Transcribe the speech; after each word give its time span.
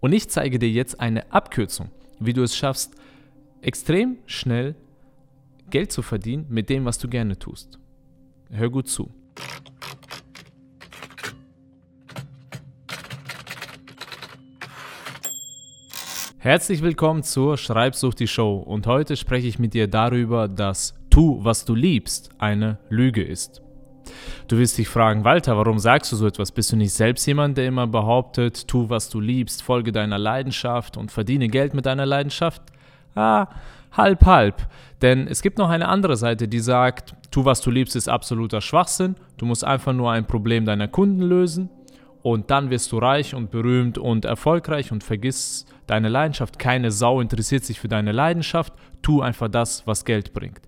Und 0.00 0.14
ich 0.14 0.30
zeige 0.30 0.58
dir 0.58 0.70
jetzt 0.70 0.98
eine 0.98 1.30
Abkürzung, 1.30 1.90
wie 2.18 2.32
du 2.32 2.42
es 2.42 2.56
schaffst, 2.56 2.94
extrem 3.60 4.16
schnell 4.24 4.74
Geld 5.68 5.92
zu 5.92 6.00
verdienen 6.00 6.46
mit 6.48 6.70
dem, 6.70 6.86
was 6.86 6.98
du 6.98 7.06
gerne 7.06 7.38
tust. 7.38 7.78
Hör 8.50 8.70
gut 8.70 8.88
zu. 8.88 9.10
Herzlich 16.38 16.80
willkommen 16.80 17.22
zur 17.22 17.58
Schreibsucht 17.58 18.18
die 18.18 18.26
Show 18.26 18.56
und 18.56 18.86
heute 18.86 19.14
spreche 19.16 19.46
ich 19.46 19.58
mit 19.58 19.74
dir 19.74 19.86
darüber, 19.86 20.48
dass 20.48 20.94
tu, 21.10 21.44
was 21.44 21.66
du 21.66 21.74
liebst, 21.74 22.30
eine 22.38 22.78
Lüge 22.88 23.22
ist. 23.22 23.60
Du 24.48 24.58
wirst 24.58 24.78
dich 24.78 24.88
fragen, 24.88 25.24
Walter, 25.24 25.56
warum 25.56 25.78
sagst 25.78 26.12
du 26.12 26.16
so 26.16 26.26
etwas? 26.26 26.52
Bist 26.52 26.72
du 26.72 26.76
nicht 26.76 26.92
selbst 26.92 27.26
jemand, 27.26 27.56
der 27.56 27.66
immer 27.66 27.86
behauptet, 27.86 28.66
tu, 28.68 28.88
was 28.88 29.08
du 29.08 29.20
liebst, 29.20 29.62
folge 29.62 29.92
deiner 29.92 30.18
Leidenschaft 30.18 30.96
und 30.96 31.10
verdiene 31.10 31.48
Geld 31.48 31.74
mit 31.74 31.86
deiner 31.86 32.06
Leidenschaft? 32.06 32.62
Ah, 33.14 33.48
halb, 33.92 34.24
halb. 34.26 34.66
Denn 35.02 35.26
es 35.26 35.42
gibt 35.42 35.58
noch 35.58 35.70
eine 35.70 35.88
andere 35.88 36.16
Seite, 36.16 36.48
die 36.48 36.60
sagt, 36.60 37.14
tu, 37.30 37.44
was 37.44 37.60
du 37.60 37.70
liebst, 37.70 37.96
ist 37.96 38.08
absoluter 38.08 38.60
Schwachsinn. 38.60 39.16
Du 39.36 39.46
musst 39.46 39.64
einfach 39.64 39.92
nur 39.92 40.10
ein 40.10 40.26
Problem 40.26 40.64
deiner 40.64 40.88
Kunden 40.88 41.22
lösen 41.22 41.70
und 42.22 42.50
dann 42.50 42.70
wirst 42.70 42.92
du 42.92 42.98
reich 42.98 43.34
und 43.34 43.50
berühmt 43.50 43.98
und 43.98 44.24
erfolgreich 44.24 44.92
und 44.92 45.02
vergiss 45.02 45.64
deine 45.86 46.08
Leidenschaft. 46.08 46.58
Keine 46.58 46.90
Sau 46.90 47.20
interessiert 47.20 47.64
sich 47.64 47.80
für 47.80 47.88
deine 47.88 48.12
Leidenschaft. 48.12 48.72
Tu 49.02 49.22
einfach 49.22 49.48
das, 49.48 49.86
was 49.86 50.04
Geld 50.04 50.32
bringt. 50.34 50.60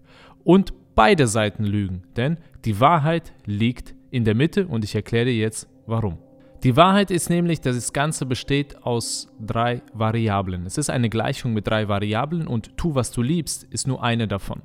Und 0.45 0.73
beide 0.95 1.27
Seiten 1.27 1.65
lügen, 1.65 2.03
denn 2.17 2.39
die 2.65 2.81
Wahrheit 2.81 3.33
liegt 3.45 3.95
in 4.11 4.25
der 4.25 4.35
Mitte 4.35 4.67
und 4.67 4.85
ich 4.85 4.95
erkläre 4.95 5.31
jetzt 5.31 5.69
warum. 5.87 6.19
Die 6.63 6.77
Wahrheit 6.77 7.11
ist 7.11 7.29
nämlich, 7.29 7.61
dass 7.61 7.75
das 7.75 7.93
Ganze 7.93 8.25
besteht 8.25 8.85
aus 8.85 9.29
drei 9.41 9.83
Variablen. 9.95 10.65
Es 10.65 10.79
ist 10.79 10.91
eine 10.91 11.09
Gleichung 11.09 11.55
mit 11.55 11.67
drei 11.67 11.89
Variablen 11.89 12.47
und 12.47 12.77
tu, 12.77 12.95
was 12.95 13.11
du 13.11 13.21
liebst, 13.21 13.65
ist 13.65 13.89
nur 13.89 14.03
eine 14.03 14.29
davon. 14.29 14.62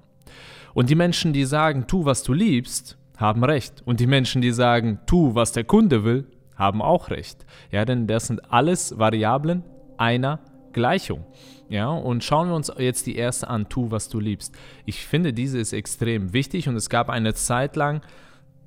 Und 0.75 0.91
die 0.91 0.95
Menschen, 0.95 1.33
die 1.33 1.45
sagen, 1.45 1.87
tu, 1.87 2.05
was 2.05 2.21
du 2.21 2.33
liebst, 2.33 2.99
haben 3.17 3.43
recht. 3.43 3.81
Und 3.85 3.99
die 3.99 4.05
Menschen, 4.05 4.43
die 4.43 4.51
sagen, 4.51 4.99
tu, 5.07 5.33
was 5.33 5.53
der 5.53 5.63
Kunde 5.63 6.03
will, 6.03 6.27
haben 6.55 6.83
auch 6.83 7.09
recht. 7.09 7.47
Ja, 7.71 7.83
denn 7.83 8.05
das 8.05 8.27
sind 8.27 8.51
alles 8.51 8.99
Variablen 8.99 9.63
einer 9.97 10.39
Gleichung. 10.73 11.25
Ja, 11.69 11.89
und 11.89 12.23
schauen 12.23 12.47
wir 12.47 12.55
uns 12.55 12.71
jetzt 12.77 13.07
die 13.07 13.17
erste 13.17 13.49
an, 13.49 13.67
tu, 13.67 13.91
was 13.91 14.07
du 14.07 14.19
liebst. 14.19 14.55
Ich 14.85 15.05
finde, 15.05 15.33
diese 15.33 15.59
ist 15.59 15.73
extrem 15.73 16.31
wichtig 16.31 16.69
und 16.69 16.75
es 16.75 16.89
gab 16.89 17.09
eine 17.09 17.33
Zeit 17.33 17.75
lang, 17.75 18.01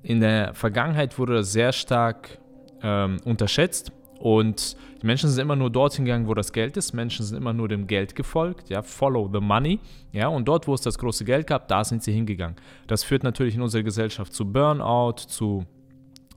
in 0.02 0.20
der 0.20 0.54
Vergangenheit 0.54 1.18
wurde 1.18 1.34
das 1.34 1.52
sehr 1.52 1.72
stark 1.72 2.38
ähm, 2.82 3.18
unterschätzt 3.24 3.92
und 4.18 4.76
die 5.00 5.06
Menschen 5.06 5.30
sind 5.30 5.40
immer 5.40 5.56
nur 5.56 5.70
dorthin 5.70 6.04
gegangen, 6.04 6.28
wo 6.28 6.34
das 6.34 6.52
Geld 6.52 6.76
ist. 6.76 6.92
Menschen 6.92 7.24
sind 7.24 7.38
immer 7.38 7.54
nur 7.54 7.68
dem 7.68 7.86
Geld 7.86 8.14
gefolgt, 8.14 8.68
ja, 8.68 8.82
follow 8.82 9.30
the 9.32 9.40
money, 9.40 9.80
ja, 10.12 10.28
und 10.28 10.46
dort, 10.46 10.68
wo 10.68 10.74
es 10.74 10.82
das 10.82 10.98
große 10.98 11.24
Geld 11.24 11.46
gab, 11.46 11.68
da 11.68 11.84
sind 11.84 12.02
sie 12.02 12.12
hingegangen. 12.12 12.56
Das 12.86 13.02
führt 13.02 13.22
natürlich 13.22 13.54
in 13.54 13.62
unserer 13.62 13.82
Gesellschaft 13.82 14.34
zu 14.34 14.44
Burnout, 14.44 15.16
zu 15.26 15.64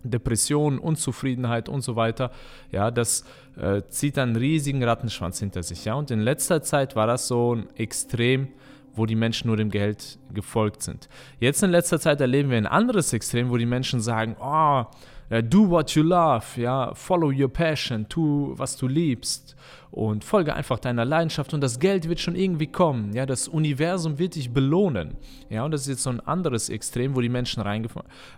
Depression, 0.04 0.80
Unzufriedenheit 0.80 1.70
und 1.70 1.82
so 1.82 1.96
weiter. 1.96 2.32
Ja, 2.72 2.92
das 2.92 3.23
äh, 3.58 3.82
zieht 3.88 4.18
einen 4.18 4.36
riesigen 4.36 4.84
Rattenschwanz 4.84 5.40
hinter 5.40 5.64
sich. 5.64 5.86
Ja, 5.86 5.96
und 5.96 6.12
in 6.12 6.20
letzter 6.20 6.62
Zeit 6.62 6.96
war 6.96 7.08
das 7.08 7.28
so 7.28 7.56
ein 7.56 7.68
Extrem, 7.76 8.50
wo 8.96 9.06
die 9.06 9.16
Menschen 9.16 9.48
nur 9.48 9.58
dem 9.58 9.70
Geld 9.70 10.20
gefolgt 10.34 10.84
sind. 10.84 11.09
Jetzt 11.40 11.64
in 11.64 11.72
letzter 11.72 12.00
Zeit 12.00 12.22
erleben 12.22 12.50
wir 12.50 12.58
ein 12.58 12.68
anderes 12.68 13.12
Extrem, 13.14 13.50
wo 13.50 13.58
die 13.58 13.66
Menschen 13.66 14.02
sagen, 14.02 14.36
oh, 14.40 14.86
do 15.30 15.70
what 15.70 15.92
you 15.92 16.04
love, 16.04 16.46
ja, 16.56 16.94
follow 16.94 17.32
your 17.32 17.50
passion, 17.50 18.08
tu, 18.10 18.54
was 18.56 18.78
du 18.78 18.88
liebst 18.88 19.56
und 19.92 20.24
folge 20.24 20.54
einfach 20.54 20.80
deiner 20.80 21.06
Leidenschaft 21.06 21.54
und 21.54 21.62
das 21.62 21.80
Geld 21.80 22.10
wird 22.10 22.20
schon 22.20 22.36
irgendwie 22.36 22.68
kommen, 22.68 23.14
ja, 23.14 23.26
das 23.26 23.48
Universum 23.48 24.20
wird 24.20 24.36
dich 24.36 24.52
belohnen, 24.52 25.16
ja, 25.50 25.64
und 25.64 25.72
das 25.72 25.82
ist 25.82 25.88
jetzt 25.88 26.04
so 26.04 26.10
ein 26.10 26.20
anderes 26.20 26.70
Extrem, 26.70 27.16
wo 27.16 27.22
die 27.22 27.30
Menschen 27.30 27.64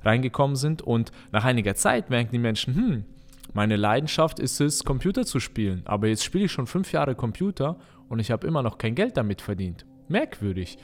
reingekommen 0.03 0.55
sind 0.55 0.81
und 0.81 1.11
nach 1.31 1.45
einiger 1.45 1.75
Zeit 1.75 2.09
merken 2.09 2.31
die 2.31 2.39
Menschen, 2.39 2.75
hm, 2.75 3.05
meine 3.53 3.77
Leidenschaft 3.77 4.39
ist 4.39 4.59
es, 4.59 4.83
Computer 4.83 5.25
zu 5.25 5.39
spielen, 5.39 5.81
aber 5.85 6.07
jetzt 6.07 6.23
spiele 6.23 6.45
ich 6.45 6.51
schon 6.51 6.67
fünf 6.67 6.91
Jahre 6.91 7.15
Computer 7.15 7.77
und 8.09 8.19
ich 8.19 8.31
habe 8.31 8.45
immer 8.45 8.61
noch 8.61 8.77
kein 8.77 8.95
Geld 8.95 9.17
damit 9.17 9.41
verdient. 9.41 9.85
Merkwürdig. 10.07 10.77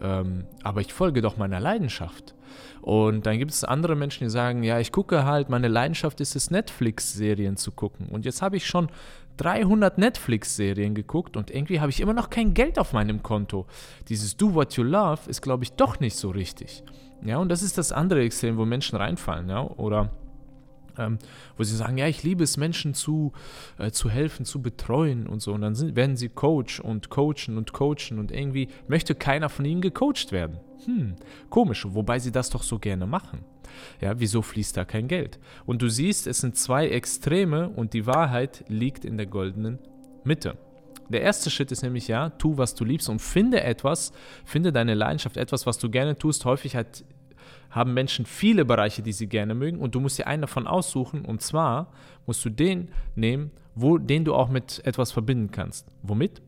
Ähm, 0.00 0.44
aber 0.62 0.80
ich 0.80 0.92
folge 0.92 1.22
doch 1.22 1.36
meiner 1.36 1.60
Leidenschaft. 1.60 2.34
Und 2.82 3.26
dann 3.26 3.38
gibt 3.38 3.50
es 3.50 3.64
andere 3.64 3.96
Menschen, 3.96 4.24
die 4.24 4.30
sagen, 4.30 4.62
ja, 4.62 4.78
ich 4.78 4.92
gucke 4.92 5.24
halt, 5.24 5.50
meine 5.50 5.68
Leidenschaft 5.68 6.20
ist 6.20 6.36
es, 6.36 6.50
Netflix-Serien 6.50 7.56
zu 7.56 7.72
gucken. 7.72 8.08
Und 8.08 8.24
jetzt 8.24 8.42
habe 8.42 8.56
ich 8.56 8.66
schon 8.66 8.88
300 9.36 9.96
Netflix-Serien 9.98 10.94
geguckt 10.94 11.36
und 11.36 11.50
irgendwie 11.50 11.80
habe 11.80 11.90
ich 11.90 12.00
immer 12.00 12.12
noch 12.12 12.28
kein 12.28 12.52
Geld 12.52 12.78
auf 12.78 12.92
meinem 12.92 13.22
Konto. 13.22 13.66
Dieses 14.08 14.36
Do 14.36 14.54
What 14.54 14.74
You 14.74 14.82
Love 14.82 15.20
ist, 15.28 15.40
glaube 15.40 15.64
ich, 15.64 15.72
doch 15.72 15.98
nicht 16.00 16.16
so 16.16 16.30
richtig. 16.30 16.82
Ja, 17.22 17.38
und 17.38 17.48
das 17.50 17.62
ist 17.62 17.78
das 17.78 17.92
andere 17.92 18.22
Extrem, 18.22 18.56
wo 18.56 18.64
Menschen 18.64 18.96
reinfallen, 18.96 19.48
ja, 19.48 19.62
oder 19.62 20.10
ähm, 21.00 21.18
wo 21.56 21.64
sie 21.64 21.76
sagen, 21.76 21.98
ja, 21.98 22.06
ich 22.06 22.22
liebe 22.22 22.44
es, 22.44 22.56
Menschen 22.56 22.94
zu, 22.94 23.32
äh, 23.78 23.90
zu 23.90 24.10
helfen, 24.10 24.44
zu 24.44 24.62
betreuen 24.62 25.26
und 25.26 25.40
so. 25.40 25.52
Und 25.52 25.62
dann 25.62 25.74
sind, 25.74 25.96
werden 25.96 26.16
sie 26.16 26.28
Coach 26.28 26.80
und 26.80 27.10
coachen 27.10 27.56
und 27.56 27.72
coachen 27.72 28.18
und 28.18 28.30
irgendwie 28.30 28.68
möchte 28.86 29.14
keiner 29.14 29.48
von 29.48 29.64
ihnen 29.64 29.80
gecoacht 29.80 30.32
werden. 30.32 30.60
Hm, 30.84 31.16
komisch, 31.48 31.86
wobei 31.88 32.18
sie 32.18 32.32
das 32.32 32.50
doch 32.50 32.62
so 32.62 32.78
gerne 32.78 33.06
machen. 33.06 33.44
Ja, 34.00 34.18
wieso 34.18 34.42
fließt 34.42 34.76
da 34.76 34.84
kein 34.84 35.08
Geld? 35.08 35.38
Und 35.66 35.82
du 35.82 35.88
siehst, 35.88 36.26
es 36.26 36.38
sind 36.38 36.56
zwei 36.56 36.88
Extreme 36.88 37.68
und 37.68 37.92
die 37.92 38.06
Wahrheit 38.06 38.64
liegt 38.68 39.04
in 39.04 39.16
der 39.16 39.26
goldenen 39.26 39.78
Mitte. 40.24 40.56
Der 41.08 41.22
erste 41.22 41.50
Schritt 41.50 41.72
ist 41.72 41.82
nämlich, 41.82 42.06
ja, 42.06 42.30
tu, 42.30 42.56
was 42.56 42.74
du 42.74 42.84
liebst 42.84 43.08
und 43.08 43.20
finde 43.20 43.62
etwas, 43.62 44.12
finde 44.44 44.72
deine 44.72 44.94
Leidenschaft, 44.94 45.36
etwas, 45.36 45.66
was 45.66 45.78
du 45.78 45.90
gerne 45.90 46.16
tust. 46.16 46.44
Häufig 46.44 46.76
hat 46.76 47.04
haben 47.70 47.94
Menschen 47.94 48.26
viele 48.26 48.64
Bereiche, 48.64 49.02
die 49.02 49.12
sie 49.12 49.28
gerne 49.28 49.54
mögen 49.54 49.78
und 49.78 49.94
du 49.94 50.00
musst 50.00 50.18
dir 50.18 50.26
einen 50.26 50.42
davon 50.42 50.66
aussuchen 50.66 51.24
und 51.24 51.40
zwar 51.42 51.92
musst 52.26 52.44
du 52.44 52.50
den 52.50 52.88
nehmen, 53.14 53.50
wo, 53.74 53.98
den 53.98 54.24
du 54.24 54.34
auch 54.34 54.48
mit 54.48 54.84
etwas 54.84 55.12
verbinden 55.12 55.50
kannst. 55.50 55.86
Womit? 56.02 56.42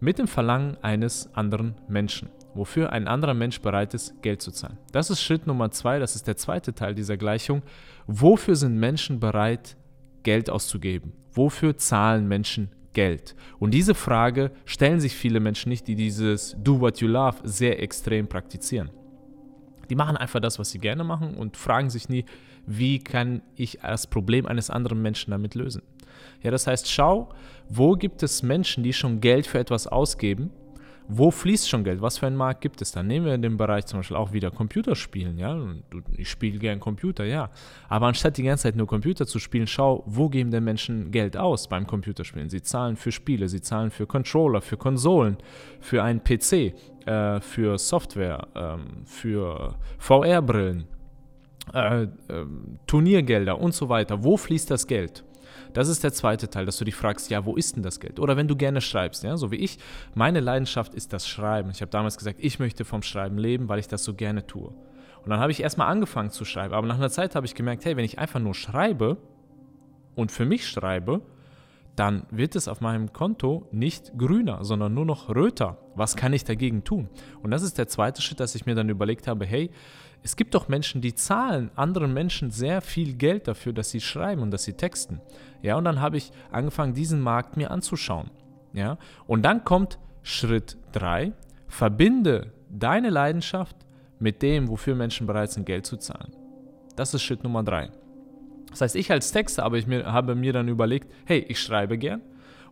Mit 0.00 0.18
dem 0.18 0.28
Verlangen 0.28 0.76
eines 0.82 1.34
anderen 1.34 1.74
Menschen, 1.88 2.28
wofür 2.54 2.92
ein 2.92 3.08
anderer 3.08 3.34
Mensch 3.34 3.60
bereit 3.60 3.94
ist, 3.94 4.22
Geld 4.22 4.42
zu 4.42 4.52
zahlen. 4.52 4.78
Das 4.92 5.10
ist 5.10 5.20
Schritt 5.20 5.46
Nummer 5.46 5.70
zwei, 5.70 5.98
das 5.98 6.14
ist 6.14 6.26
der 6.26 6.36
zweite 6.36 6.72
Teil 6.72 6.94
dieser 6.94 7.16
Gleichung. 7.16 7.62
Wofür 8.06 8.54
sind 8.54 8.78
Menschen 8.78 9.18
bereit, 9.18 9.76
Geld 10.22 10.50
auszugeben? 10.50 11.12
Wofür 11.32 11.76
zahlen 11.76 12.28
Menschen 12.28 12.70
Geld? 12.92 13.34
Und 13.58 13.72
diese 13.72 13.94
Frage 13.94 14.52
stellen 14.64 15.00
sich 15.00 15.14
viele 15.14 15.40
Menschen 15.40 15.68
nicht, 15.68 15.88
die 15.88 15.96
dieses 15.96 16.56
Do 16.62 16.80
What 16.80 17.00
You 17.00 17.08
Love 17.08 17.38
sehr 17.42 17.82
extrem 17.82 18.28
praktizieren. 18.28 18.90
Die 19.90 19.94
machen 19.94 20.16
einfach 20.16 20.40
das, 20.40 20.58
was 20.58 20.70
sie 20.70 20.78
gerne 20.78 21.04
machen 21.04 21.34
und 21.34 21.56
fragen 21.56 21.90
sich 21.90 22.08
nie, 22.08 22.24
wie 22.66 22.98
kann 22.98 23.42
ich 23.56 23.78
das 23.82 24.06
Problem 24.06 24.46
eines 24.46 24.70
anderen 24.70 25.00
Menschen 25.00 25.30
damit 25.30 25.54
lösen. 25.54 25.82
Ja, 26.42 26.50
das 26.50 26.66
heißt, 26.66 26.90
schau, 26.90 27.30
wo 27.68 27.92
gibt 27.92 28.22
es 28.22 28.42
Menschen, 28.42 28.82
die 28.84 28.92
schon 28.92 29.20
Geld 29.20 29.46
für 29.46 29.58
etwas 29.58 29.86
ausgeben 29.86 30.50
wo 31.08 31.30
fließt 31.30 31.68
schon 31.68 31.84
Geld? 31.84 32.02
Was 32.02 32.18
für 32.18 32.26
einen 32.26 32.36
Markt 32.36 32.60
gibt 32.60 32.82
es 32.82 32.92
da? 32.92 33.02
Nehmen 33.02 33.24
wir 33.24 33.34
in 33.34 33.40
dem 33.40 33.56
Bereich 33.56 33.86
zum 33.86 34.00
Beispiel 34.00 34.16
auch 34.16 34.32
wieder 34.32 34.50
Computerspielen, 34.50 35.38
ja. 35.38 35.58
Ich 36.16 36.28
spiele 36.28 36.58
gern 36.58 36.80
Computer, 36.80 37.24
ja. 37.24 37.50
Aber 37.88 38.06
anstatt 38.06 38.36
die 38.36 38.42
ganze 38.42 38.64
Zeit 38.64 38.76
nur 38.76 38.86
Computer 38.86 39.26
zu 39.26 39.38
spielen, 39.38 39.66
schau, 39.66 40.02
wo 40.06 40.28
geben 40.28 40.50
denn 40.50 40.64
Menschen 40.64 41.10
Geld 41.10 41.36
aus 41.36 41.66
beim 41.68 41.86
Computerspielen? 41.86 42.50
Sie 42.50 42.62
zahlen 42.62 42.96
für 42.96 43.10
Spiele, 43.10 43.48
sie 43.48 43.62
zahlen 43.62 43.90
für 43.90 44.06
Controller, 44.06 44.60
für 44.60 44.76
Konsolen, 44.76 45.38
für 45.80 46.02
einen 46.02 46.22
PC, 46.22 46.74
äh, 47.06 47.40
für 47.40 47.78
Software, 47.78 48.46
ähm, 48.54 49.04
für 49.06 49.76
VR-Brillen, 49.96 50.84
äh, 51.72 52.02
äh, 52.02 52.08
Turniergelder 52.86 53.58
und 53.58 53.72
so 53.72 53.88
weiter. 53.88 54.22
Wo 54.24 54.36
fließt 54.36 54.70
das 54.70 54.86
Geld? 54.86 55.24
Das 55.72 55.88
ist 55.88 56.04
der 56.04 56.12
zweite 56.12 56.48
Teil, 56.48 56.66
dass 56.66 56.78
du 56.78 56.84
dich 56.84 56.94
fragst, 56.94 57.30
ja, 57.30 57.44
wo 57.44 57.56
ist 57.56 57.76
denn 57.76 57.82
das 57.82 58.00
Geld? 58.00 58.20
Oder 58.20 58.36
wenn 58.36 58.48
du 58.48 58.56
gerne 58.56 58.80
schreibst, 58.80 59.22
ja, 59.24 59.36
so 59.36 59.50
wie 59.50 59.56
ich, 59.56 59.78
meine 60.14 60.40
Leidenschaft 60.40 60.94
ist 60.94 61.12
das 61.12 61.28
Schreiben. 61.28 61.70
Ich 61.70 61.80
habe 61.80 61.90
damals 61.90 62.16
gesagt, 62.16 62.38
ich 62.40 62.58
möchte 62.58 62.84
vom 62.84 63.02
Schreiben 63.02 63.38
leben, 63.38 63.68
weil 63.68 63.78
ich 63.78 63.88
das 63.88 64.04
so 64.04 64.14
gerne 64.14 64.46
tue. 64.46 64.68
Und 64.68 65.30
dann 65.30 65.40
habe 65.40 65.52
ich 65.52 65.62
erstmal 65.62 65.88
angefangen 65.88 66.30
zu 66.30 66.44
schreiben, 66.44 66.74
aber 66.74 66.86
nach 66.86 66.96
einer 66.96 67.10
Zeit 67.10 67.34
habe 67.34 67.46
ich 67.46 67.54
gemerkt, 67.54 67.84
hey, 67.84 67.96
wenn 67.96 68.04
ich 68.04 68.18
einfach 68.18 68.40
nur 68.40 68.54
schreibe 68.54 69.18
und 70.14 70.32
für 70.32 70.46
mich 70.46 70.66
schreibe, 70.66 71.20
dann 71.98 72.26
wird 72.30 72.54
es 72.54 72.68
auf 72.68 72.80
meinem 72.80 73.12
Konto 73.12 73.66
nicht 73.72 74.16
grüner, 74.16 74.64
sondern 74.64 74.94
nur 74.94 75.04
noch 75.04 75.28
röter. 75.28 75.78
Was 75.94 76.16
kann 76.16 76.32
ich 76.32 76.44
dagegen 76.44 76.84
tun? 76.84 77.08
Und 77.42 77.50
das 77.50 77.62
ist 77.62 77.78
der 77.78 77.88
zweite 77.88 78.22
Schritt, 78.22 78.40
dass 78.40 78.54
ich 78.54 78.66
mir 78.66 78.74
dann 78.74 78.88
überlegt 78.88 79.26
habe, 79.26 79.44
hey, 79.44 79.70
es 80.22 80.36
gibt 80.36 80.54
doch 80.54 80.68
Menschen, 80.68 81.00
die 81.00 81.14
zahlen 81.14 81.70
anderen 81.74 82.12
Menschen 82.12 82.50
sehr 82.50 82.80
viel 82.80 83.14
Geld 83.14 83.48
dafür, 83.48 83.72
dass 83.72 83.90
sie 83.90 84.00
schreiben 84.00 84.42
und 84.42 84.50
dass 84.50 84.64
sie 84.64 84.74
texten. 84.74 85.20
Ja, 85.62 85.76
und 85.76 85.84
dann 85.84 86.00
habe 86.00 86.16
ich 86.16 86.32
angefangen, 86.50 86.94
diesen 86.94 87.20
Markt 87.20 87.56
mir 87.56 87.70
anzuschauen. 87.70 88.30
Ja, 88.72 88.98
und 89.26 89.42
dann 89.42 89.64
kommt 89.64 89.98
Schritt 90.22 90.76
3, 90.92 91.32
verbinde 91.68 92.52
deine 92.68 93.10
Leidenschaft 93.10 93.76
mit 94.18 94.42
dem, 94.42 94.68
wofür 94.68 94.94
Menschen 94.94 95.26
bereit 95.26 95.52
sind, 95.52 95.66
Geld 95.66 95.86
zu 95.86 95.96
zahlen. 95.96 96.32
Das 96.96 97.14
ist 97.14 97.22
Schritt 97.22 97.44
Nummer 97.44 97.62
3. 97.62 97.90
Das 98.70 98.80
heißt, 98.80 98.96
ich 98.96 99.10
als 99.10 99.32
Texter 99.32 99.64
habe, 99.64 99.78
ich 99.78 99.86
mir, 99.86 100.04
habe 100.06 100.34
mir 100.34 100.52
dann 100.52 100.68
überlegt, 100.68 101.10
hey, 101.24 101.44
ich 101.48 101.60
schreibe 101.60 101.98
gern 101.98 102.20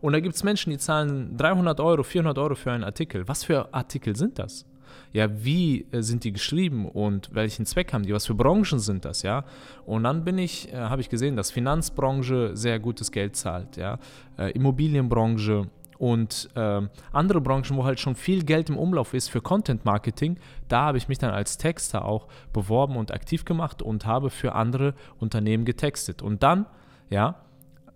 Und 0.00 0.12
da 0.12 0.20
gibt 0.20 0.34
es 0.34 0.44
Menschen, 0.44 0.70
die 0.70 0.78
zahlen 0.78 1.36
300 1.36 1.80
Euro, 1.80 2.02
400 2.02 2.38
Euro 2.38 2.54
für 2.54 2.72
einen 2.72 2.84
Artikel. 2.84 3.26
Was 3.28 3.44
für 3.44 3.72
Artikel 3.72 4.16
sind 4.16 4.38
das? 4.38 4.66
Ja, 5.12 5.28
wie 5.44 5.86
äh, 5.92 6.02
sind 6.02 6.24
die 6.24 6.32
geschrieben 6.32 6.86
und 6.86 7.34
welchen 7.34 7.66
Zweck 7.66 7.92
haben 7.92 8.04
die? 8.04 8.12
Was 8.12 8.26
für 8.26 8.34
Branchen 8.34 8.78
sind 8.78 9.04
das? 9.04 9.22
Ja, 9.22 9.44
und 9.84 10.04
dann 10.04 10.24
bin 10.24 10.38
ich, 10.38 10.72
äh, 10.72 10.76
habe 10.76 11.00
ich 11.00 11.08
gesehen, 11.08 11.36
dass 11.36 11.50
Finanzbranche 11.50 12.56
sehr 12.56 12.78
gutes 12.78 13.10
Geld 13.10 13.36
zahlt. 13.36 13.76
Ja, 13.76 13.98
äh, 14.38 14.50
Immobilienbranche 14.52 15.68
und 15.98 16.50
äh, 16.54 16.82
andere 17.12 17.40
Branchen, 17.40 17.76
wo 17.76 17.84
halt 17.84 18.00
schon 18.00 18.14
viel 18.14 18.44
Geld 18.44 18.68
im 18.68 18.76
Umlauf 18.76 19.14
ist 19.14 19.30
für 19.30 19.40
Content 19.40 19.84
Marketing, 19.84 20.38
da 20.68 20.82
habe 20.82 20.98
ich 20.98 21.08
mich 21.08 21.18
dann 21.18 21.30
als 21.30 21.58
Texter 21.58 22.04
auch 22.04 22.28
beworben 22.52 22.96
und 22.96 23.12
aktiv 23.12 23.44
gemacht 23.44 23.82
und 23.82 24.06
habe 24.06 24.30
für 24.30 24.54
andere 24.54 24.94
Unternehmen 25.18 25.64
getextet. 25.64 26.22
Und 26.22 26.42
dann, 26.42 26.66
ja, 27.10 27.36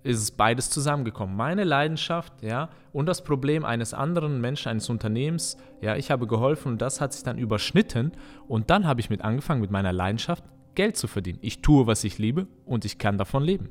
ist 0.03 0.19
es 0.19 0.31
beides 0.31 0.71
zusammengekommen. 0.71 1.37
Meine 1.37 1.65
Leidenschaft, 1.65 2.33
ja, 2.43 2.71
und 2.93 3.07
das 3.07 3.23
Problem 3.23 3.65
eines 3.65 3.93
anderen 3.93 4.41
Menschen, 4.41 4.71
eines 4.71 4.89
Unternehmens, 4.89 5.59
ja, 5.81 5.97
ich 5.97 6.11
habe 6.11 6.27
geholfen 6.27 6.73
und 6.73 6.83
das 6.83 7.01
hat 7.01 7.13
sich 7.13 7.23
dann 7.23 7.39
überschnitten 7.39 8.13
und 8.49 8.71
dann 8.71 8.87
habe 8.87 9.01
ich 9.01 9.11
mit 9.11 9.23
angefangen, 9.23 9.61
mit 9.61 9.71
meiner 9.71 9.93
Leidenschaft 9.93 10.45
Geld 10.75 10.97
zu 10.97 11.07
verdienen. 11.07 11.39
Ich 11.43 11.61
tue, 11.61 11.87
was 11.87 12.05
ich 12.05 12.19
liebe 12.19 12.47
und 12.65 12.85
ich 12.85 12.99
kann 12.99 13.19
davon 13.19 13.43
leben. 13.43 13.69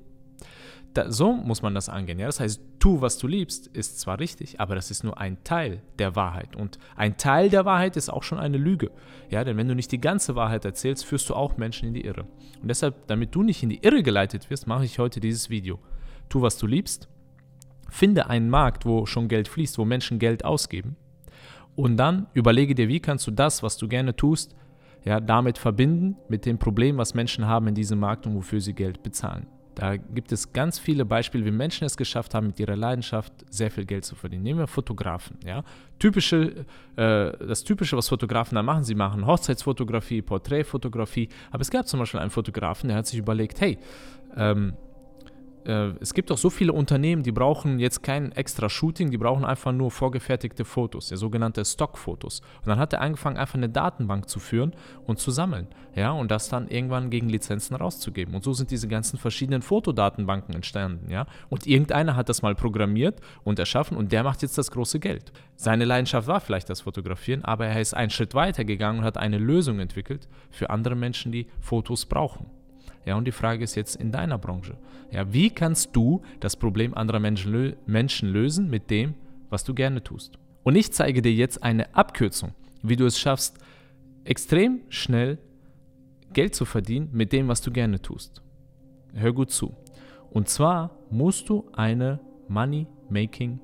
Da, 0.93 1.11
so 1.11 1.33
muss 1.33 1.61
man 1.61 1.75
das 1.75 1.87
angehen. 1.87 2.19
Ja? 2.19 2.25
Das 2.25 2.39
heißt, 2.39 2.61
tu, 2.79 3.01
was 3.01 3.17
du 3.17 3.27
liebst, 3.27 3.67
ist 3.67 3.99
zwar 3.99 4.19
richtig, 4.19 4.59
aber 4.59 4.75
das 4.75 4.89
ist 4.89 5.03
nur 5.03 5.19
ein 5.19 5.43
Teil 5.43 5.81
der 5.99 6.15
Wahrheit. 6.15 6.55
Und 6.55 6.79
ein 6.95 7.17
Teil 7.17 7.49
der 7.49 7.65
Wahrheit 7.65 7.95
ist 7.95 8.09
auch 8.09 8.23
schon 8.23 8.39
eine 8.39 8.57
Lüge. 8.57 8.91
Ja, 9.29 9.43
denn 9.43 9.57
wenn 9.57 9.67
du 9.67 9.75
nicht 9.75 9.91
die 9.91 10.01
ganze 10.01 10.35
Wahrheit 10.35 10.65
erzählst, 10.65 11.05
führst 11.05 11.29
du 11.29 11.35
auch 11.35 11.57
Menschen 11.57 11.89
in 11.89 11.93
die 11.93 12.05
Irre. 12.05 12.25
Und 12.61 12.67
deshalb, 12.67 13.07
damit 13.07 13.35
du 13.35 13.43
nicht 13.43 13.61
in 13.61 13.69
die 13.69 13.83
Irre 13.83 14.01
geleitet 14.01 14.49
wirst, 14.49 14.67
mache 14.67 14.85
ich 14.85 14.97
heute 14.97 15.19
dieses 15.19 15.49
Video. 15.49 15.79
Tu, 16.27 16.41
was 16.41 16.57
du 16.57 16.65
liebst. 16.65 17.07
Finde 17.89 18.27
einen 18.29 18.49
Markt, 18.49 18.85
wo 18.85 19.05
schon 19.05 19.27
Geld 19.27 19.47
fließt, 19.47 19.77
wo 19.77 19.85
Menschen 19.85 20.19
Geld 20.19 20.45
ausgeben. 20.45 20.95
Und 21.75 21.97
dann 21.97 22.27
überlege 22.33 22.75
dir, 22.75 22.87
wie 22.87 22.99
kannst 22.99 23.25
du 23.27 23.31
das, 23.31 23.63
was 23.63 23.77
du 23.77 23.87
gerne 23.87 24.15
tust, 24.15 24.55
ja, 25.05 25.19
damit 25.19 25.57
verbinden 25.57 26.17
mit 26.27 26.45
dem 26.45 26.57
Problem, 26.57 26.97
was 26.97 27.13
Menschen 27.13 27.47
haben 27.47 27.67
in 27.67 27.75
diesem 27.75 27.99
Markt 27.99 28.27
und 28.27 28.35
wofür 28.35 28.59
sie 28.59 28.73
Geld 28.73 29.01
bezahlen. 29.01 29.47
Da 29.79 29.95
gibt 29.95 30.33
es 30.33 30.51
ganz 30.51 30.77
viele 30.77 31.05
Beispiele, 31.05 31.45
wie 31.45 31.51
Menschen 31.51 31.85
es 31.85 31.95
geschafft 31.95 32.35
haben, 32.35 32.47
mit 32.47 32.59
ihrer 32.59 32.75
Leidenschaft 32.75 33.31
sehr 33.49 33.71
viel 33.71 33.85
Geld 33.85 34.03
zu 34.03 34.13
verdienen. 34.13 34.43
Nehmen 34.43 34.59
wir 34.59 34.67
Fotografen. 34.67 35.37
Ja? 35.45 35.63
Typische, 35.99 36.65
äh, 36.97 37.31
das 37.47 37.63
Typische, 37.63 37.95
was 37.95 38.09
Fotografen 38.09 38.55
da 38.55 38.61
machen, 38.61 38.83
sie 38.83 38.93
machen 38.93 39.25
Hochzeitsfotografie, 39.25 40.21
Porträtfotografie. 40.21 41.29
Aber 41.49 41.61
es 41.61 41.71
gab 41.71 41.87
zum 41.87 42.01
Beispiel 42.01 42.19
einen 42.19 42.29
Fotografen, 42.29 42.89
der 42.89 42.97
hat 42.97 43.07
sich 43.07 43.19
überlegt, 43.19 43.61
hey, 43.61 43.77
ähm, 44.35 44.73
äh, 45.69 45.93
es 46.01 46.13
gibt 46.13 46.31
auch 46.31 46.37
so 46.37 46.49
viele 46.49 46.73
Unternehmen, 46.73 47.23
die 47.23 47.31
brauchen 47.31 47.79
jetzt 47.79 48.01
kein 48.01 48.31
extra 48.31 48.67
Shooting, 48.69 49.11
die 49.11 49.17
brauchen 49.17 49.45
einfach 49.45 49.71
nur 49.71 49.91
vorgefertigte 49.91 50.65
Fotos, 50.65 51.11
ja, 51.11 51.17
sogenannte 51.17 51.63
Stockfotos. 51.63 52.41
Und 52.61 52.67
dann 52.67 52.79
hat 52.79 52.93
er 52.93 53.01
angefangen, 53.01 53.37
einfach 53.37 53.55
eine 53.55 53.69
Datenbank 53.69 54.27
zu 54.27 54.39
führen 54.39 54.73
und 55.05 55.19
zu 55.19 55.31
sammeln, 55.31 55.67
ja, 55.95 56.11
und 56.11 56.31
das 56.31 56.49
dann 56.49 56.67
irgendwann 56.67 57.09
gegen 57.09 57.29
Lizenzen 57.29 57.75
rauszugeben. 57.75 58.33
Und 58.33 58.43
so 58.43 58.53
sind 58.53 58.71
diese 58.71 58.87
ganzen 58.87 59.17
verschiedenen 59.17 59.61
Fotodatenbanken 59.61 60.55
entstanden, 60.55 61.11
ja. 61.11 61.27
Und 61.49 61.67
irgendeiner 61.67 62.15
hat 62.15 62.29
das 62.29 62.41
mal 62.41 62.55
programmiert 62.55 63.21
und 63.43 63.59
erschaffen 63.59 63.95
und 63.95 64.11
der 64.11 64.23
macht 64.23 64.41
jetzt 64.41 64.57
das 64.57 64.71
große 64.71 64.99
Geld. 64.99 65.31
Seine 65.55 65.85
Leidenschaft 65.85 66.27
war 66.27 66.41
vielleicht 66.41 66.69
das 66.69 66.81
Fotografieren, 66.81 67.45
aber 67.45 67.67
er 67.67 67.79
ist 67.79 67.93
einen 67.93 68.09
Schritt 68.09 68.33
weiter 68.33 68.65
gegangen 68.65 68.99
und 68.99 69.05
hat 69.05 69.17
eine 69.17 69.37
Lösung 69.37 69.79
entwickelt 69.79 70.27
für 70.49 70.69
andere 70.69 70.95
Menschen, 70.95 71.31
die 71.31 71.47
Fotos 71.59 72.05
brauchen. 72.05 72.58
Ja, 73.09 73.15
und 73.15 73.25
die 73.25 73.31
Frage 73.31 73.63
ist 73.63 73.73
jetzt 73.73 73.95
in 73.95 74.11
deiner 74.11 74.37
Branche. 74.37 74.77
Ja, 75.09 75.33
wie 75.33 75.49
kannst 75.49 75.95
du 75.95 76.21
das 76.41 76.55
Problem 76.55 76.93
anderer 76.93 77.19
Menschen, 77.19 77.51
lö 77.51 77.73
Menschen 77.87 78.29
lösen 78.29 78.69
mit 78.69 78.91
dem, 78.91 79.15
was 79.49 79.63
du 79.63 79.73
gerne 79.73 80.03
tust? 80.03 80.37
Und 80.61 80.75
ich 80.75 80.93
zeige 80.93 81.23
dir 81.23 81.33
jetzt 81.33 81.63
eine 81.63 81.95
Abkürzung, 81.95 82.53
wie 82.83 82.95
du 82.95 83.07
es 83.07 83.17
schaffst, 83.17 83.57
extrem 84.25 84.81
schnell 84.89 85.39
Geld 86.33 86.53
zu 86.53 86.65
verdienen 86.65 87.09
mit 87.11 87.33
dem, 87.33 87.47
was 87.47 87.61
du 87.61 87.71
gerne 87.71 87.99
tust. 87.99 88.43
Hör 89.15 89.33
gut 89.33 89.49
zu. 89.49 89.75
Und 90.29 90.47
zwar 90.47 90.95
musst 91.09 91.49
du 91.49 91.67
eine 91.73 92.19
Money-Making 92.47 93.59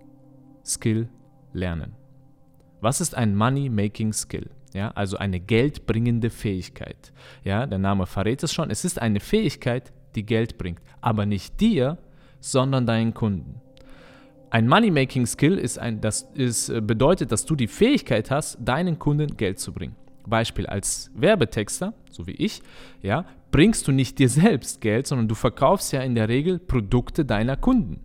Skill 0.66 1.08
lernen. 1.54 1.94
Was 2.82 3.00
ist 3.00 3.14
ein 3.14 3.36
Money-Making 3.36 4.12
Skill? 4.12 4.50
Ja, 4.76 4.92
also 4.92 5.18
eine 5.18 5.40
geldbringende 5.40 6.30
Fähigkeit. 6.30 7.14
Ja, 7.46 7.66
der 7.66 7.80
Name 7.80 8.06
verrät 8.06 8.44
es 8.44 8.54
schon, 8.54 8.70
es 8.70 8.84
ist 8.84 9.02
eine 9.02 9.22
Fähigkeit, 9.22 9.94
die 10.16 10.26
Geld 10.26 10.58
bringt, 10.58 10.82
aber 11.00 11.26
nicht 11.26 11.62
dir, 11.62 11.98
sondern 12.42 12.86
deinen 12.86 13.14
Kunden. 13.14 13.62
Ein 14.50 14.68
Money-Making-Skill 14.68 15.58
ist 15.58 15.80
ein, 15.80 16.02
das 16.02 16.24
ist, 16.34 16.70
äh, 16.70 16.82
bedeutet, 16.82 17.32
dass 17.32 17.46
du 17.46 17.56
die 17.56 17.68
Fähigkeit 17.68 18.30
hast, 18.30 18.58
deinen 18.60 19.00
Kunden 19.00 19.38
Geld 19.38 19.60
zu 19.60 19.72
bringen. 19.72 19.96
Beispiel 20.28 20.68
als 20.68 21.10
Werbetexter, 21.16 21.94
so 22.10 22.28
wie 22.28 22.32
ich, 22.32 22.62
ja, 23.02 23.26
bringst 23.52 23.88
du 23.88 23.94
nicht 23.94 24.20
dir 24.20 24.30
selbst 24.30 24.82
Geld, 24.82 25.08
sondern 25.08 25.30
du 25.30 25.36
verkaufst 25.36 25.94
ja 25.94 26.02
in 26.02 26.16
der 26.16 26.28
Regel 26.28 26.60
Produkte 26.60 27.24
deiner 27.24 27.56
Kunden. 27.56 28.02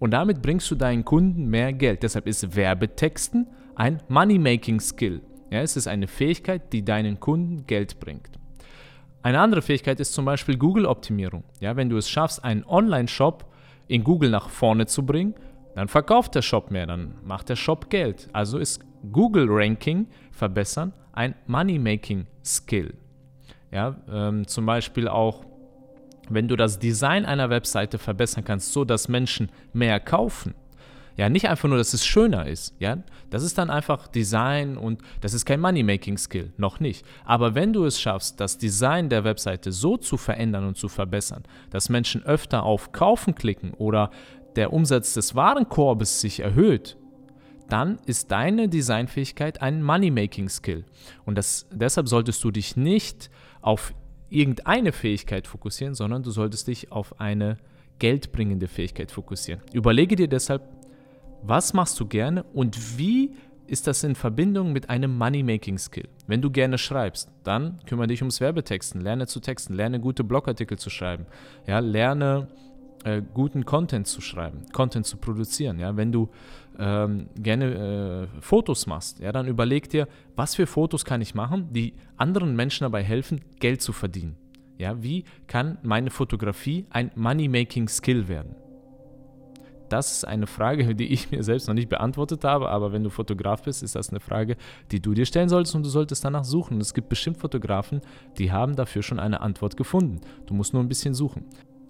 Und 0.00 0.10
damit 0.10 0.42
bringst 0.42 0.68
du 0.70 0.74
deinen 0.74 1.04
Kunden 1.04 1.46
mehr 1.46 1.72
Geld. 1.72 2.02
Deshalb 2.02 2.26
ist 2.26 2.56
Werbetexten 2.56 3.46
ein 3.76 4.02
Money-Making-Skill. 4.08 5.22
Ja, 5.50 5.60
es 5.60 5.76
ist 5.76 5.88
eine 5.88 6.08
Fähigkeit, 6.08 6.72
die 6.72 6.84
deinen 6.84 7.20
Kunden 7.20 7.66
Geld 7.66 8.00
bringt. 8.00 8.38
Eine 9.22 9.40
andere 9.40 9.62
Fähigkeit 9.62 10.00
ist 10.00 10.12
zum 10.12 10.24
Beispiel 10.24 10.56
Google-Optimierung. 10.56 11.44
Ja, 11.60 11.76
wenn 11.76 11.88
du 11.88 11.96
es 11.96 12.08
schaffst, 12.08 12.44
einen 12.44 12.64
Online-Shop 12.64 13.44
in 13.88 14.04
Google 14.04 14.30
nach 14.30 14.48
vorne 14.48 14.86
zu 14.86 15.04
bringen, 15.04 15.34
dann 15.74 15.88
verkauft 15.88 16.34
der 16.34 16.42
Shop 16.42 16.70
mehr, 16.70 16.86
dann 16.86 17.14
macht 17.24 17.48
der 17.48 17.56
Shop 17.56 17.90
Geld. 17.90 18.28
Also 18.32 18.58
ist 18.58 18.80
Google-Ranking 19.12 20.06
verbessern 20.30 20.92
ein 21.12 21.34
Money-Making-Skill. 21.46 22.94
Ja, 23.72 23.96
ähm, 24.10 24.46
zum 24.46 24.66
Beispiel 24.66 25.08
auch, 25.08 25.44
wenn 26.28 26.46
du 26.46 26.56
das 26.56 26.78
Design 26.78 27.24
einer 27.24 27.50
Webseite 27.50 27.98
verbessern 27.98 28.44
kannst, 28.44 28.72
so 28.72 28.84
dass 28.84 29.08
Menschen 29.08 29.50
mehr 29.72 29.98
kaufen, 30.00 30.54
ja, 31.18 31.28
nicht 31.28 31.48
einfach 31.48 31.68
nur, 31.68 31.78
dass 31.78 31.94
es 31.94 32.06
schöner 32.06 32.46
ist. 32.46 32.74
Ja, 32.78 32.98
das 33.28 33.42
ist 33.42 33.58
dann 33.58 33.70
einfach 33.70 34.06
Design 34.06 34.76
und 34.76 35.02
das 35.20 35.34
ist 35.34 35.44
kein 35.44 35.58
Money-Making-Skill, 35.58 36.52
noch 36.56 36.78
nicht. 36.78 37.04
Aber 37.24 37.56
wenn 37.56 37.72
du 37.72 37.84
es 37.84 38.00
schaffst, 38.00 38.38
das 38.38 38.56
Design 38.56 39.08
der 39.08 39.24
Webseite 39.24 39.72
so 39.72 39.96
zu 39.96 40.16
verändern 40.16 40.64
und 40.64 40.76
zu 40.76 40.88
verbessern, 40.88 41.42
dass 41.70 41.88
Menschen 41.88 42.22
öfter 42.22 42.62
auf 42.62 42.92
Kaufen 42.92 43.34
klicken 43.34 43.74
oder 43.74 44.12
der 44.54 44.72
Umsatz 44.72 45.14
des 45.14 45.34
Warenkorbes 45.34 46.20
sich 46.20 46.38
erhöht, 46.38 46.96
dann 47.68 47.98
ist 48.06 48.30
deine 48.30 48.68
Designfähigkeit 48.68 49.60
ein 49.60 49.82
Money-Making-Skill. 49.82 50.84
Und 51.26 51.36
das, 51.36 51.66
deshalb 51.72 52.08
solltest 52.08 52.44
du 52.44 52.52
dich 52.52 52.76
nicht 52.76 53.28
auf 53.60 53.92
irgendeine 54.30 54.92
Fähigkeit 54.92 55.48
fokussieren, 55.48 55.94
sondern 55.94 56.22
du 56.22 56.30
solltest 56.30 56.68
dich 56.68 56.92
auf 56.92 57.20
eine 57.20 57.58
geldbringende 57.98 58.68
Fähigkeit 58.68 59.10
fokussieren. 59.10 59.62
Überlege 59.72 60.14
dir 60.14 60.28
deshalb 60.28 60.77
was 61.42 61.72
machst 61.72 61.98
du 62.00 62.06
gerne 62.06 62.42
und 62.52 62.98
wie 62.98 63.34
ist 63.66 63.86
das 63.86 64.02
in 64.02 64.14
Verbindung 64.14 64.72
mit 64.72 64.88
einem 64.88 65.16
Money-Making-Skill? 65.16 66.08
Wenn 66.26 66.40
du 66.40 66.50
gerne 66.50 66.78
schreibst, 66.78 67.30
dann 67.44 67.78
kümmere 67.86 68.06
dich 68.06 68.22
ums 68.22 68.40
Werbetexten, 68.40 69.00
lerne 69.00 69.26
zu 69.26 69.40
texten, 69.40 69.74
lerne 69.74 70.00
gute 70.00 70.24
Blogartikel 70.24 70.78
zu 70.78 70.88
schreiben, 70.90 71.26
ja, 71.66 71.78
lerne 71.78 72.48
äh, 73.04 73.22
guten 73.34 73.64
Content 73.64 74.06
zu 74.06 74.20
schreiben, 74.20 74.62
Content 74.72 75.06
zu 75.06 75.18
produzieren. 75.18 75.78
Ja, 75.78 75.96
wenn 75.96 76.12
du 76.12 76.30
ähm, 76.78 77.28
gerne 77.36 78.28
äh, 78.36 78.40
Fotos 78.40 78.86
machst, 78.86 79.20
ja, 79.20 79.32
dann 79.32 79.46
überleg 79.46 79.88
dir, 79.90 80.08
was 80.34 80.54
für 80.54 80.66
Fotos 80.66 81.04
kann 81.04 81.20
ich 81.20 81.34
machen, 81.34 81.72
die 81.72 81.94
anderen 82.16 82.56
Menschen 82.56 82.84
dabei 82.84 83.02
helfen, 83.02 83.40
Geld 83.60 83.82
zu 83.82 83.92
verdienen. 83.92 84.36
Ja, 84.78 85.02
wie 85.02 85.24
kann 85.46 85.78
meine 85.82 86.10
Fotografie 86.10 86.86
ein 86.90 87.10
Money-Making-Skill 87.16 88.28
werden? 88.28 88.54
Das 89.88 90.12
ist 90.12 90.24
eine 90.24 90.46
Frage, 90.46 90.94
die 90.94 91.06
ich 91.06 91.30
mir 91.30 91.42
selbst 91.42 91.68
noch 91.68 91.74
nicht 91.74 91.88
beantwortet 91.88 92.44
habe, 92.44 92.68
aber 92.68 92.92
wenn 92.92 93.04
du 93.04 93.10
Fotograf 93.10 93.62
bist, 93.62 93.82
ist 93.82 93.94
das 93.94 94.10
eine 94.10 94.20
Frage, 94.20 94.56
die 94.90 95.00
du 95.00 95.14
dir 95.14 95.26
stellen 95.26 95.48
solltest 95.48 95.74
und 95.74 95.84
du 95.84 95.90
solltest 95.90 96.24
danach 96.24 96.44
suchen. 96.44 96.80
Es 96.80 96.94
gibt 96.94 97.08
bestimmt 97.08 97.38
Fotografen, 97.38 98.00
die 98.38 98.52
haben 98.52 98.76
dafür 98.76 99.02
schon 99.02 99.18
eine 99.18 99.40
Antwort 99.40 99.76
gefunden. 99.76 100.20
Du 100.46 100.54
musst 100.54 100.72
nur 100.72 100.82
ein 100.82 100.88
bisschen 100.88 101.14
suchen. 101.14 101.44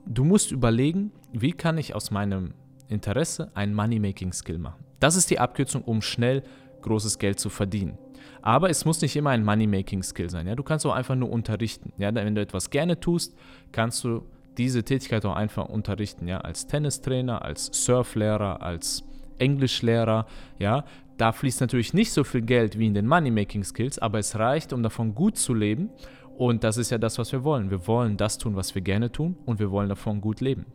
Du 0.06 0.24
musst 0.24 0.52
überlegen, 0.52 1.12
wie 1.32 1.52
kann 1.52 1.76
ich 1.76 1.94
aus 1.94 2.10
meinem 2.10 2.54
Interesse 2.88 3.50
ein 3.54 3.74
Money-Making-Skill 3.74 4.58
machen. 4.58 4.84
Das 5.00 5.16
ist 5.16 5.30
die 5.30 5.38
Abkürzung, 5.38 5.82
um 5.82 6.02
schnell 6.02 6.42
großes 6.82 7.18
Geld 7.18 7.38
zu 7.38 7.50
verdienen. 7.50 7.98
Aber 8.40 8.70
es 8.70 8.84
muss 8.84 9.00
nicht 9.02 9.16
immer 9.16 9.30
ein 9.30 9.44
Money-Making-Skill 9.44 10.30
sein. 10.30 10.46
Ja? 10.46 10.54
Du 10.54 10.62
kannst 10.62 10.86
auch 10.86 10.94
einfach 10.94 11.14
nur 11.14 11.30
unterrichten. 11.30 11.92
Ja? 11.98 12.14
Wenn 12.14 12.34
du 12.34 12.40
etwas 12.40 12.70
gerne 12.70 12.98
tust, 12.98 13.36
kannst 13.72 14.02
du 14.04 14.24
diese 14.58 14.82
Tätigkeit 14.82 15.24
auch 15.24 15.36
einfach 15.36 15.68
unterrichten, 15.68 16.28
ja, 16.28 16.38
als 16.38 16.66
Tennistrainer, 16.66 17.42
als 17.42 17.70
Surflehrer, 17.72 18.60
als 18.62 19.04
Englischlehrer, 19.38 20.26
ja, 20.58 20.84
da 21.16 21.32
fließt 21.32 21.60
natürlich 21.60 21.94
nicht 21.94 22.12
so 22.12 22.24
viel 22.24 22.42
Geld 22.42 22.78
wie 22.78 22.86
in 22.86 22.94
den 22.94 23.06
Money-Making 23.06 23.64
Skills, 23.64 23.98
aber 23.98 24.18
es 24.18 24.38
reicht, 24.38 24.72
um 24.72 24.82
davon 24.82 25.14
gut 25.14 25.36
zu 25.36 25.52
leben. 25.52 25.90
Und 26.36 26.62
das 26.62 26.76
ist 26.76 26.90
ja 26.90 26.98
das, 26.98 27.18
was 27.18 27.32
wir 27.32 27.42
wollen. 27.42 27.70
Wir 27.70 27.88
wollen 27.88 28.16
das 28.16 28.38
tun, 28.38 28.54
was 28.54 28.74
wir 28.76 28.82
gerne 28.82 29.10
tun 29.10 29.36
und 29.44 29.58
wir 29.58 29.72
wollen 29.72 29.88
davon 29.88 30.20
gut 30.20 30.40
leben. 30.40 30.66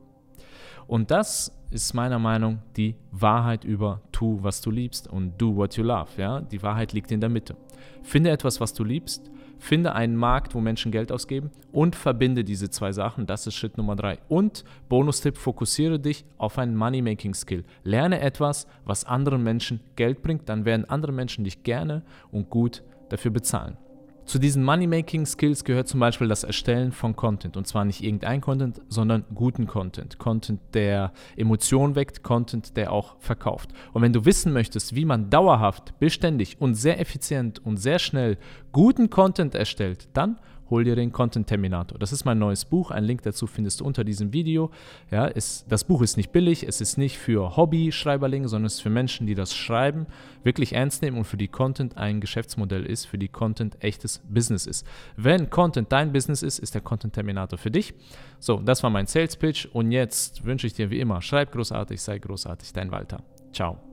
Und 0.85 1.11
das 1.11 1.57
ist 1.71 1.93
meiner 1.93 2.19
Meinung 2.19 2.55
nach 2.55 2.73
die 2.75 2.95
Wahrheit 3.11 3.63
über 3.63 4.01
tu, 4.11 4.39
was 4.41 4.59
du 4.59 4.69
liebst 4.69 5.07
und 5.07 5.41
do 5.41 5.55
what 5.55 5.77
you 5.77 5.83
love. 5.83 6.09
Ja? 6.17 6.41
Die 6.41 6.61
Wahrheit 6.61 6.91
liegt 6.91 7.11
in 7.11 7.21
der 7.21 7.29
Mitte. 7.29 7.55
Finde 8.01 8.31
etwas, 8.31 8.59
was 8.59 8.73
du 8.73 8.83
liebst, 8.83 9.31
finde 9.59 9.95
einen 9.95 10.15
Markt, 10.15 10.55
wo 10.55 10.61
Menschen 10.61 10.91
Geld 10.91 11.11
ausgeben 11.11 11.51
und 11.71 11.95
verbinde 11.95 12.43
diese 12.43 12.69
zwei 12.69 12.91
Sachen. 12.91 13.25
Das 13.25 13.47
ist 13.47 13.55
Schritt 13.55 13.77
Nummer 13.77 13.95
drei. 13.95 14.19
Und 14.27 14.63
Bonustipp, 14.89 15.37
fokussiere 15.37 15.99
dich 15.99 16.25
auf 16.37 16.57
einen 16.57 16.75
Money-Making-Skill. 16.75 17.63
Lerne 17.83 18.19
etwas, 18.19 18.67
was 18.85 19.05
anderen 19.05 19.43
Menschen 19.43 19.79
Geld 19.95 20.21
bringt, 20.21 20.49
dann 20.49 20.65
werden 20.65 20.89
andere 20.89 21.11
Menschen 21.11 21.43
dich 21.43 21.63
gerne 21.63 22.03
und 22.31 22.49
gut 22.49 22.83
dafür 23.09 23.31
bezahlen. 23.31 23.77
Zu 24.25 24.39
diesen 24.39 24.63
Money-Making-Skills 24.63 25.65
gehört 25.65 25.87
zum 25.87 25.99
Beispiel 25.99 26.27
das 26.27 26.43
Erstellen 26.43 26.91
von 26.91 27.15
Content. 27.15 27.57
Und 27.57 27.67
zwar 27.67 27.83
nicht 27.83 28.03
irgendein 28.03 28.39
Content, 28.39 28.81
sondern 28.87 29.25
guten 29.35 29.67
Content. 29.67 30.17
Content, 30.17 30.61
der 30.73 31.11
Emotionen 31.35 31.95
weckt, 31.95 32.23
Content, 32.23 32.77
der 32.77 32.91
auch 32.91 33.15
verkauft. 33.19 33.71
Und 33.91 34.01
wenn 34.01 34.13
du 34.13 34.25
wissen 34.25 34.53
möchtest, 34.53 34.95
wie 34.95 35.05
man 35.05 35.29
dauerhaft, 35.29 35.99
beständig 35.99 36.57
und 36.59 36.75
sehr 36.75 36.99
effizient 36.99 37.63
und 37.65 37.77
sehr 37.77 37.99
schnell 37.99 38.37
guten 38.71 39.09
Content 39.09 39.55
erstellt, 39.55 40.07
dann 40.13 40.39
hol 40.69 40.83
dir 40.83 40.95
den 40.95 41.11
Content 41.11 41.47
Terminator. 41.47 41.97
Das 41.99 42.11
ist 42.11 42.25
mein 42.25 42.39
neues 42.39 42.65
Buch. 42.65 42.91
Ein 42.91 43.03
Link 43.03 43.21
dazu 43.23 43.47
findest 43.47 43.79
du 43.79 43.85
unter 43.85 44.03
diesem 44.03 44.33
Video. 44.33 44.71
Ja, 45.11 45.27
es, 45.27 45.65
das 45.67 45.83
Buch 45.83 46.01
ist 46.01 46.17
nicht 46.17 46.31
billig, 46.31 46.67
es 46.67 46.81
ist 46.81 46.97
nicht 46.97 47.17
für 47.17 47.55
Hobby-Schreiberlinge, 47.55 48.47
sondern 48.47 48.67
es 48.67 48.75
ist 48.75 48.81
für 48.81 48.89
Menschen, 48.89 49.27
die 49.27 49.35
das 49.35 49.55
Schreiben 49.55 50.07
wirklich 50.43 50.73
ernst 50.73 51.01
nehmen 51.01 51.17
und 51.17 51.25
für 51.25 51.37
die 51.37 51.47
Content 51.47 51.97
ein 51.97 52.21
Geschäftsmodell 52.21 52.85
ist, 52.85 53.05
für 53.05 53.17
die 53.17 53.27
Content 53.27 53.83
echtes 53.83 54.19
Business 54.29 54.65
ist. 54.65 54.85
Wenn 55.15 55.49
Content 55.49 55.91
dein 55.91 56.11
Business 56.11 56.43
ist, 56.43 56.59
ist 56.59 56.73
der 56.73 56.81
Content 56.81 57.13
Terminator 57.13 57.57
für 57.57 57.71
dich. 57.71 57.93
So, 58.39 58.57
das 58.57 58.83
war 58.83 58.89
mein 58.89 59.07
Sales 59.07 59.37
Pitch 59.37 59.67
und 59.73 59.91
jetzt 59.91 60.43
wünsche 60.45 60.67
ich 60.67 60.73
dir 60.73 60.89
wie 60.89 60.99
immer, 60.99 61.21
schreib 61.21 61.51
großartig, 61.51 62.01
sei 62.01 62.19
großartig, 62.19 62.73
dein 62.73 62.91
Walter. 62.91 63.23
Ciao. 63.51 63.92